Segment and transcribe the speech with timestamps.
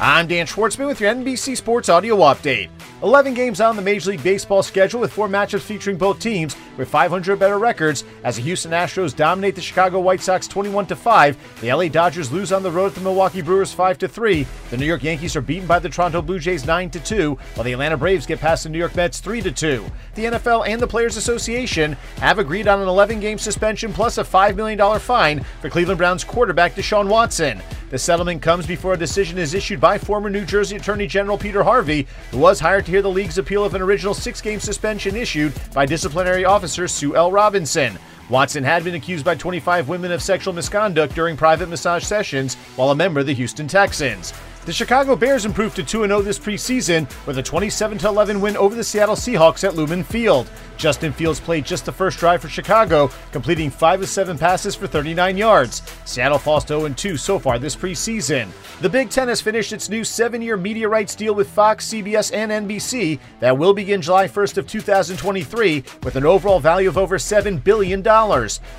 [0.00, 2.68] I'm Dan Schwartzman with your NBC Sports Audio Update.
[3.04, 6.88] 11 games on the Major League Baseball schedule with four matchups featuring both teams with
[6.88, 11.60] 500 better records as the Houston Astros dominate the Chicago White Sox 21 5.
[11.60, 14.46] The LA Dodgers lose on the road at the Milwaukee Brewers 5 3.
[14.70, 17.72] The New York Yankees are beaten by the Toronto Blue Jays 9 2, while the
[17.72, 19.84] Atlanta Braves get past the New York Mets 3 2.
[20.16, 24.24] The NFL and the Players Association have agreed on an 11 game suspension plus a
[24.24, 27.62] $5 million fine for Cleveland Browns quarterback Deshaun Watson.
[27.90, 31.62] The settlement comes before a decision is issued by former New Jersey Attorney General Peter
[31.62, 35.14] Harvey, who was hired to hear the league's appeal of an original six game suspension
[35.14, 37.30] issued by disciplinary officer Sue L.
[37.30, 37.98] Robinson.
[38.30, 42.90] Watson had been accused by 25 women of sexual misconduct during private massage sessions while
[42.90, 44.32] a member of the Houston Texans.
[44.64, 48.74] The Chicago Bears improved to 2 0 this preseason with a 27 11 win over
[48.74, 50.48] the Seattle Seahawks at Lumen Field.
[50.78, 54.86] Justin Fields played just the first drive for Chicago, completing 5 of 7 passes for
[54.86, 55.82] 39 yards.
[56.06, 58.48] Seattle falls 0 2 so far this preseason.
[58.80, 62.34] The Big Ten has finished its new seven year media rights deal with Fox, CBS,
[62.34, 67.18] and NBC that will begin July 1st of 2023 with an overall value of over
[67.18, 68.06] $7 billion.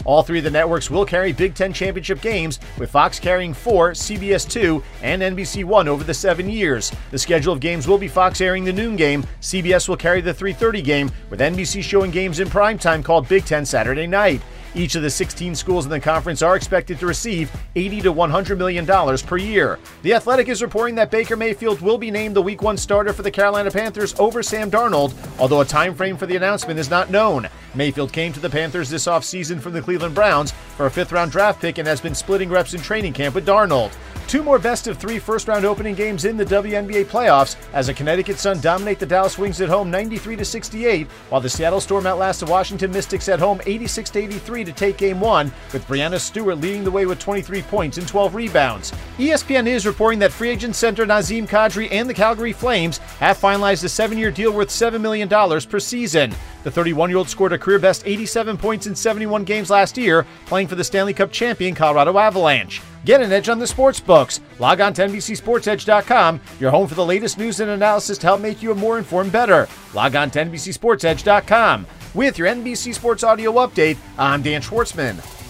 [0.04, 3.92] All three of the networks will carry Big Ten championship games, with Fox carrying four,
[3.92, 6.90] CBS 2, and NBC 1 over the seven years.
[7.12, 10.34] The schedule of games will be Fox airing the noon game, CBS will carry the
[10.34, 14.42] 3:30 game, with NBC showing games in primetime called Big Ten Saturday Night.
[14.76, 18.58] Each of the 16 schools in the conference are expected to receive 80 to 100
[18.58, 19.80] million dollars per year.
[20.02, 23.22] The Athletic is reporting that Baker Mayfield will be named the Week 1 starter for
[23.22, 27.10] the Carolina Panthers over Sam Darnold, although a time frame for the announcement is not
[27.10, 27.48] known.
[27.74, 31.32] Mayfield came to the Panthers this offseason from the Cleveland Browns for a fifth round
[31.32, 33.94] draft pick and has been splitting reps in training camp with Darnold.
[34.28, 37.94] Two more best of three first round opening games in the WNBA playoffs as the
[37.94, 42.40] Connecticut Sun dominate the Dallas Wings at home 93 68, while the Seattle Storm outlast
[42.40, 46.84] the Washington Mystics at home 86 83 to take game one, with Breanna Stewart leading
[46.84, 48.92] the way with 23 points and 12 rebounds.
[49.18, 53.84] ESPN is reporting that free agent center Nazem Kadri and the Calgary Flames have finalized
[53.84, 56.34] a seven year deal worth $7 million per season.
[56.64, 60.26] The 31 year old scored a career best 87 points in 71 games last year,
[60.48, 62.82] playing for the Stanley Cup champion Colorado Avalanche.
[63.06, 64.42] Get an edge on the sports books.
[64.58, 68.64] Log on to NBCSportsEdge.com, your home for the latest news and analysis to help make
[68.64, 69.68] you a more informed bettor.
[69.94, 71.86] Log on to NBCSportsEdge.com.
[72.16, 75.45] With your NBC Sports Audio Update, I'm Dan Schwartzman.